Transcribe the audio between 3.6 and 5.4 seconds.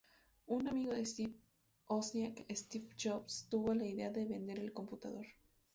la idea de vender el computador.